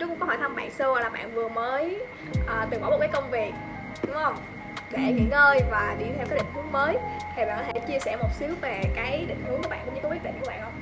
[0.00, 2.02] Trúc cũng có hỏi thăm bạn sơ là bạn vừa mới
[2.46, 3.52] à, từ bỏ một cái công việc
[4.06, 4.34] đúng không
[4.90, 5.12] để Ừ.
[5.14, 6.98] nghỉ ngơi và đi theo cái định hướng mới
[7.36, 9.94] thì bạn có thể chia sẻ một xíu về cái định hướng của bạn cũng
[9.94, 10.72] như cái quyết định của bạn không?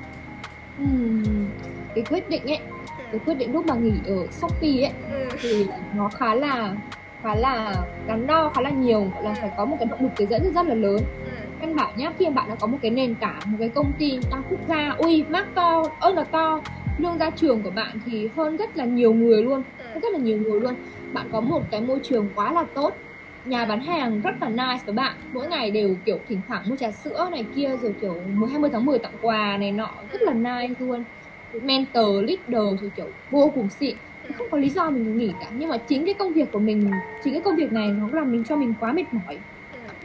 [0.79, 1.49] Ừm,
[1.95, 2.59] cái quyết định ấy
[3.13, 5.37] cái quyết định lúc mà nghỉ ở Shopee ấy Ừ.
[5.43, 6.75] thì nó khá là
[7.23, 7.75] khá là
[8.07, 10.53] đắn đo khá là nhiều gọi là phải có một cái động lực cái dẫn
[10.55, 11.31] rất là lớn Ừ.
[11.61, 13.93] căn bản nhá khi mà bạn đã có một cái nền tảng một cái công
[13.99, 16.61] ty đa quốc gia ui mác to ơn là to
[16.99, 19.85] lương ra trường của bạn thì hơn rất là nhiều người luôn Ừ.
[19.93, 20.75] hơn rất là nhiều người luôn.
[21.13, 22.93] Bạn có một cái môi trường quá là tốt.
[23.45, 25.17] Nhà bán hàng rất là nice với bạn.
[25.33, 28.71] Mỗi ngày đều kiểu thỉnh thoảng mua trà sữa này kia rồi kiểu 10 20
[28.73, 29.91] tháng 10 tặng quà này nọ.
[30.13, 31.05] Rất là nice luôn.
[31.63, 33.97] Mentor leader rồi kiểu vô cùng xịn.
[34.37, 35.47] Không có lý do mình nghỉ cả.
[35.59, 36.91] Nhưng mà chính cái công việc của mình
[37.25, 39.35] chính cái công việc này nó làm mình cho mình quá mệt mỏi.
[39.35, 39.41] Ừ.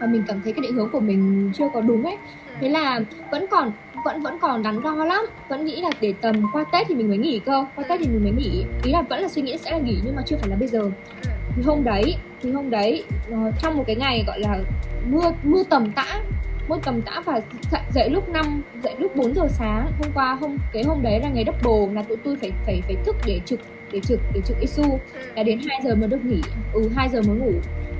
[0.03, 2.17] và mình cảm thấy cái định hướng của mình chưa có đúng ấy.
[2.47, 2.53] Ừ.
[2.59, 2.99] thế là
[3.31, 3.71] vẫn còn
[4.05, 5.25] vẫn vẫn còn đắn đo lắm.
[5.49, 7.65] Vẫn nghĩ là để tầm qua tết thì mình mới nghỉ cơ.
[7.75, 8.65] Qua tết thì mình mới nghỉ.
[8.83, 10.67] Ý là vẫn là suy nghĩ sẽ là nghỉ nhưng mà chưa phải là bây
[10.67, 10.79] giờ.
[10.81, 11.29] Ừ.
[11.55, 14.57] thì hôm đấy thì hôm đấy ờ, trong một cái ngày gọi là
[15.05, 16.05] mưa mưa tầm tã
[16.67, 19.91] mưa tầm tã và dậy, dậy lúc 5 dậy lúc 4 giờ sáng.
[19.99, 22.95] Hôm qua hôm cái hôm đấy là ngày double là tụi tôi phải phải phải
[23.05, 23.59] thức để trực
[23.91, 25.19] để trực để trực isu Ừ.
[25.35, 26.41] là đến 2 giờ mới được nghỉ.
[26.73, 27.51] Ừ 2 giờ mới ngủ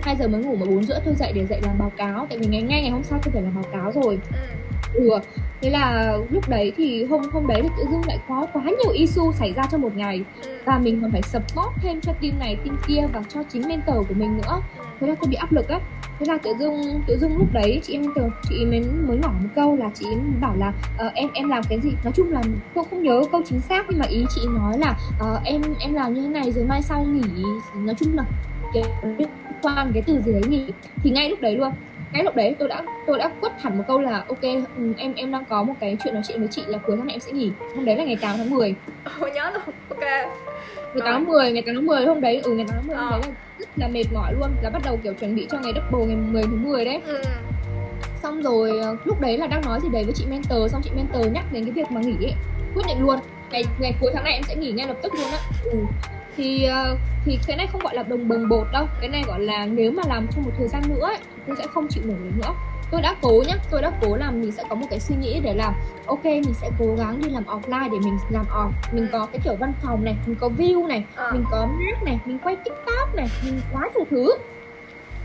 [0.03, 2.27] 2 giờ mới ngủ mà 4 rưỡi tôi dậy để dậy làm báo cáo.
[2.29, 4.19] Tại vì ngày ngay ngày hôm sau tôi phải làm báo cáo rồi.
[4.93, 5.09] Ừ.
[5.09, 5.19] ừ.
[5.61, 8.93] Thế là lúc đấy thì hôm hôm đấy thì tự dưng lại có quá nhiều
[8.93, 10.23] issue xảy ra trong một ngày.
[10.43, 10.49] Ừ.
[10.65, 13.95] và mình còn phải support thêm cho team này team kia và cho chính mentor
[13.95, 14.61] của mình nữa.
[14.99, 15.79] Thế là tôi bị áp lực á.
[16.19, 19.49] Thế là tự dưng tự dưng lúc đấy chị mentor chị mới mới nói một
[19.55, 20.05] câu là chị
[20.41, 21.89] bảo là ờ, em em làm cái gì?
[22.03, 22.41] Nói chung là
[22.73, 25.93] tôi không nhớ câu chính xác nhưng mà ý chị nói là ờ, em em
[25.93, 27.43] làm như thế này rồi mai sau nghỉ.
[27.75, 28.23] Nói chung là
[29.61, 30.65] quan cái từ gì đấy nghỉ
[31.03, 31.71] thì ngay lúc đấy luôn.
[32.11, 34.41] Ngay lúc đấy tôi đã tôi đã quất hẳn một câu là ok
[34.77, 37.07] ừ, em em đang có một cái chuyện nói chuyện với chị là cuối tháng
[37.07, 37.51] này em sẽ nghỉ.
[37.75, 38.75] Hôm đấy là ngày 8 tháng 10
[39.19, 39.61] Ồ, nhớ luôn.
[39.89, 39.99] Ok.
[39.99, 42.97] Ngày 8 tháng 10 ngày 8 tháng 10 hôm đấy ừ ngày 8 tháng 10
[42.97, 43.19] hôm Ờ.
[43.19, 44.49] đấy là rất là mệt mỏi luôn.
[44.61, 47.01] Là bắt đầu kiểu chuẩn bị cho ngày double ngày 10 tháng 10 đấy.
[47.05, 47.21] Ừ.
[48.23, 50.89] xong rồi ờ, lúc đấy là đang nói gì đấy với chị mentor xong chị
[50.95, 52.33] mentor nhắc đến cái việc mà nghỉ ấy.
[52.75, 53.19] Quyết định luôn.
[53.51, 55.37] Ngày ngày cuối tháng này em sẽ nghỉ ngay lập tức luôn á.
[55.63, 55.77] Ừ.
[56.37, 58.87] thì ờ, thì cái này không gọi là đồng bồng bột đâu.
[58.99, 61.17] Cái này gọi là nếu mà làm trong một thời gian nữa ấy,
[61.47, 62.53] tôi sẽ không chịu nổi nữa.
[62.91, 65.39] Tôi đã cố nhá tôi đã cố làm mình sẽ có một cái suy nghĩ
[65.43, 65.73] để làm
[66.05, 68.69] ok mình sẽ cố gắng đi làm offline để mình làm off.
[68.91, 71.31] Mình có cái kiểu văn phòng này mình có view này Ờ.
[71.33, 74.31] mình có Mac này mình quay tiktok này mình quá nhiều thứ.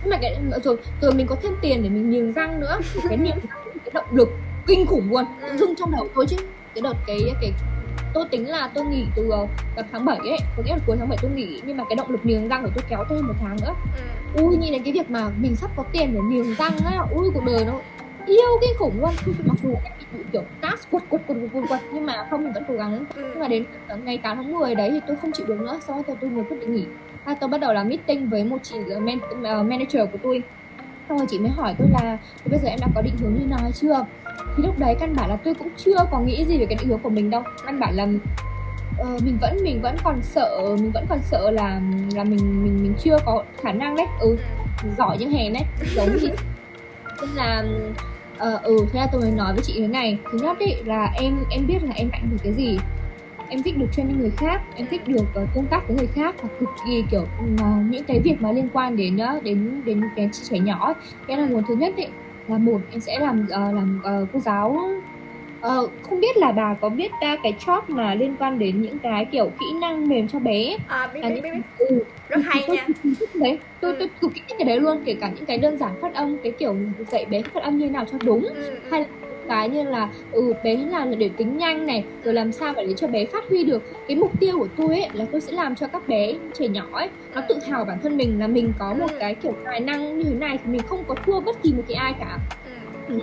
[0.02, 2.78] Nhưng mà cái rồi rồi mình có thêm tiền để mình niềng răng nữa.
[3.08, 4.28] Cái niềng răng là cái động lực
[4.66, 5.25] kinh khủng luôn.
[5.42, 6.36] Tự dưng trong đầu tôi chứ.
[6.75, 7.52] Cái đợt cái cái
[8.18, 9.46] tôi tính là tôi nghỉ từ ờ,
[9.76, 11.96] tầm tháng 7 ấy có nghĩa là cuối tháng 7 tôi nghỉ nhưng mà cái
[11.96, 13.74] động lực niềng răng của tôi kéo thêm một tháng nữa.
[14.34, 14.42] Ừ.
[14.42, 17.30] ui nhìn đến cái việc mà mình sắp có tiền để niềng răng á ui
[17.34, 17.80] cuộc đời nó
[18.26, 19.10] yêu kinh khủng luôn.
[19.46, 22.52] Mặc dù em bị kiểu task quật quật quật quật quật nhưng mà không mình
[22.52, 23.04] vẫn cố gắng.
[23.14, 23.22] Ừ.
[23.30, 23.64] nhưng mà đến
[24.04, 26.44] ngày 8 tháng 10 đấy thì tôi không chịu được nữa sau đó tôi mới
[26.44, 26.84] quyết định nghỉ.
[27.24, 30.42] À, tôi bắt đầu làm meeting với một chị uh, man, uh, manager của tôi.
[31.08, 32.18] Xong rồi chị mới hỏi tôi là
[32.50, 34.04] bây giờ em đã có định hướng như nào hay chưa
[34.58, 36.98] lúc đấy căn bản là tôi cũng chưa có nghĩ gì về cái định hướng
[36.98, 37.42] của mình đâu.
[37.66, 38.08] Căn bản là
[39.00, 41.80] uh, mình vẫn mình vẫn còn sợ mình vẫn còn sợ là
[42.14, 44.06] là mình mình mình chưa có khả năng đấy.
[44.20, 44.36] Ừ
[44.98, 45.62] giỏi những hèn đấy
[45.94, 46.28] giống như.
[47.20, 47.64] Nên là
[48.38, 50.19] ờ, ừ thế là tôi mới nói với chị thế này.
[50.32, 52.78] Thứ nhất ấy là em em biết là em mạnh về cái gì.
[53.50, 56.06] Em thích được training người khác em thích được ờ, uh, tương tác với người
[56.06, 59.82] khác và cực kỳ kiểu uh, những cái việc mà liên quan đến uh, đến
[59.84, 60.94] đến cái trẻ nhỏ ấy.
[61.28, 62.08] cái là nguồn thứ nhất ấy
[62.48, 64.91] là một em sẽ làm uh, làm uh, cô giáo
[65.60, 68.98] Ờ, không biết là bà có biết uh, cái job mà liên quan đến những
[68.98, 72.04] cái kiểu kỹ năng mềm cho bé à, biết là biết những biết biết ừ,
[72.28, 73.97] rất hay tôi nha cực cái đấy tôi Ừ.
[73.98, 76.38] tôi cực kỳ thích cái đấy luôn kể cả những cái đơn giản phát âm
[76.42, 76.76] cái kiểu
[77.10, 78.54] dạy bé phát âm như thế nào cho đúng ừ.
[78.54, 78.78] ừ.
[78.91, 79.04] hay
[79.48, 83.06] cái như là ừ bé là để tính nhanh này rồi làm sao để cho
[83.06, 85.86] bé phát huy được cái mục tiêu của tôi ấy là tôi sẽ làm cho
[85.86, 89.06] các bé trẻ nhỏ ấy nó tự hào bản thân mình là mình có một
[89.10, 89.16] Ừ.
[89.20, 91.82] cái kiểu tài năng như thế này thì mình không có thua bất kỳ một
[91.88, 92.38] cái ai cả
[93.08, 93.19] Ừ.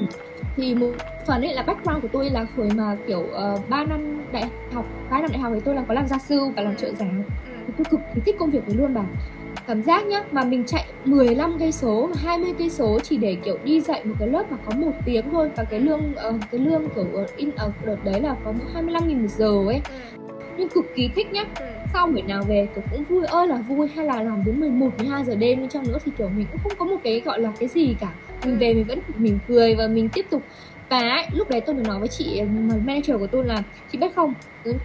[0.56, 0.92] thì một
[1.28, 4.86] phần ấy là background của tôi là hồi mà kiểu uh, 3 năm đại học
[5.12, 7.24] 3 năm đại học thì tôi là có làm gia sư và làm trợ giảng
[7.46, 7.52] Ừ.
[7.68, 9.02] thì tôi cực thích công việc đấy luôn bà
[9.68, 13.58] cảm giác nhá mà mình chạy 15 cây số 20 cây số chỉ để kiểu
[13.64, 15.50] đi dạy một cái lớp mà có một tiếng thôi.
[15.56, 19.08] Và cái lương ờ, cái lương kiểu ờ, in ở đợt đấy là có 25
[19.08, 19.82] nghìn một giờ ấy.
[19.90, 20.24] Ừ.
[20.58, 21.46] nhưng cực kỳ thích nhá.
[21.60, 21.66] Ừ.
[21.94, 24.90] sau buổi nào về kiểu cũng vui ơi là vui hay là làm đến 11
[25.00, 27.40] 12 giờ đêm đi chăng nữa thì kiểu mình cũng không có một cái gọi
[27.40, 28.14] là cái gì cả.
[28.46, 30.42] Mình về mình vẫn mình cười và mình tiếp tục
[30.90, 33.98] và ấy, lúc đấy tôi mới nói với chị mà manager của tôi là chị
[33.98, 34.34] biết không?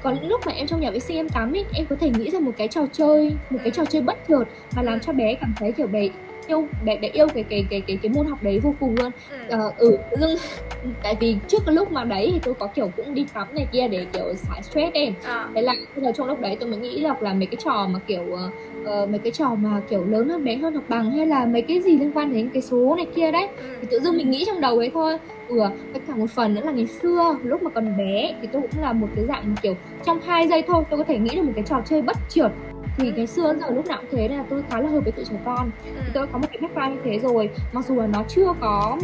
[0.03, 2.11] Có những lúc mà em trong nhà vệ sinh em tắm ấy em có thể
[2.11, 4.45] nghĩ ra một cái trò chơi một cái trò chơi bất chợt
[4.77, 6.09] mà làm cho bé cảm thấy kiểu bé
[6.51, 9.11] yêu để để yêu cái cái cái cái cái môn học đấy vô cùng luôn
[9.31, 9.37] ừ.
[9.49, 10.37] ờ, ừ dưng
[11.03, 13.67] tại vì trước cái lúc mà đấy thì tôi có kiểu cũng đi tắm này
[13.73, 15.49] kia để kiểu xả stress em à.
[15.55, 17.89] thế là bây giờ trong lúc đấy tôi mới nghĩ được là mấy cái trò
[17.93, 21.27] mà kiểu uh, mấy cái trò mà kiểu lớn hơn bé hơn học bằng hay
[21.27, 23.65] là mấy cái gì liên quan đến cái số này kia đấy ừ.
[23.81, 25.19] thì tự dưng mình nghĩ trong đầu ấy thôi
[25.49, 25.59] ừ
[25.93, 28.83] với cả một phần nữa là ngày xưa lúc mà còn bé thì tôi cũng
[28.83, 29.75] là một cái dạng kiểu
[30.05, 32.51] trong hai giây thôi tôi có thể nghĩ được một cái trò chơi bất trượt
[32.97, 35.25] thì ngày xưa giờ lúc nào cũng thế là tôi khá là hợp với tụi
[35.25, 35.91] trẻ con ừ.
[36.05, 38.99] thì tôi có một cái background như thế rồi mặc dù là nó chưa có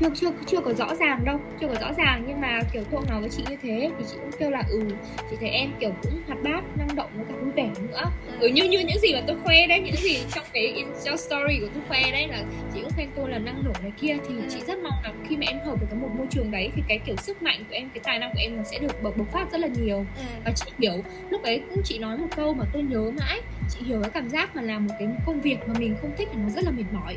[0.00, 3.02] chưa chưa chưa có rõ ràng đâu chưa có rõ ràng nhưng mà kiểu tôi
[3.08, 4.82] nói với chị như thế thì chị cũng kêu là ừ
[5.30, 8.02] chị thấy em kiểu cũng hoạt bát năng động với cả vui vẻ nữa.
[8.40, 11.58] Ừ như như những gì mà tôi khoe đấy những gì trong cái Insta story
[11.60, 12.42] của tôi khoe đấy là
[12.74, 15.36] chị cũng khen tôi là năng nổ này kia thì chị rất mong là khi
[15.36, 17.74] mà em hợp được cái một môi trường đấy thì cái kiểu sức mạnh của
[17.74, 20.04] em cái tài năng của em nó sẽ được bộc bộc phát rất là nhiều.
[20.44, 23.40] Và chị hiểu lúc đấy cũng chị nói một câu mà tôi nhớ mãi
[23.70, 26.28] chị hiểu cái cảm giác mà làm một cái công việc mà mình không thích
[26.32, 27.16] thì nó rất là mệt mỏi.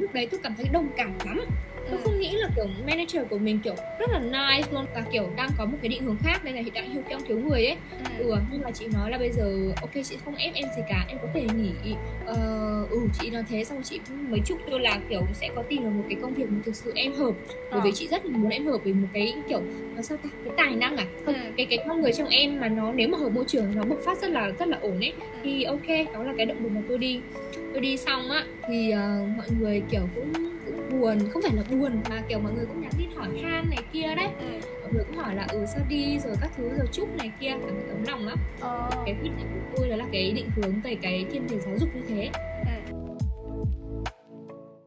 [0.00, 1.40] Lúc đấy tôi cảm thấy đồng cảm lắm
[1.90, 5.30] tôi không nghĩ là kiểu manager của mình kiểu rất là nice luôn và kiểu
[5.36, 7.66] đang có một cái định hướng khác nên là hiện tại hiệu đang thiếu người
[7.66, 7.76] ấy.
[8.18, 8.36] Ừ.
[8.52, 11.18] Nhưng mà chị nói là bây giờ ok chị không ép em gì cả em
[11.22, 11.94] có thể nghỉ
[12.30, 15.62] uh, ừ chị nói thế xong rồi chị mới chúc tôi là kiểu sẽ có
[15.62, 17.32] tìm được một cái công việc mà thực sự em hợp.
[17.70, 19.62] Bởi vì chị rất là muốn em hợp với một cái kiểu
[19.96, 21.40] nó sao ta cái tài năng à không ừ.
[21.56, 23.98] cái cái con người trong em mà nó nếu mà hợp môi trường nó bộc
[24.04, 25.12] phát rất là rất là ổn ấy
[25.44, 27.20] thì ok đó là cái động lực mà tôi đi.
[27.72, 30.49] Tôi đi xong á thì uh, mọi người kiểu cũng
[31.00, 33.78] buồn không phải là buồn mà kiểu mọi người cũng nhắn tin hỏi han này
[33.92, 34.46] kia đấy ừ.
[34.82, 37.50] mọi người cũng hỏi là ừ sao đi rồi các thứ rồi chúc này kia
[37.50, 38.90] cảm thấy ấm lòng lắm ờ.
[39.04, 41.74] cái quyết định của tôi đó là cái định hướng về cái thiên về giáo
[41.78, 42.30] dục như thế
[42.64, 42.69] ừ.